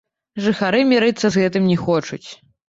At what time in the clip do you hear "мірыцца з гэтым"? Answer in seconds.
0.93-1.69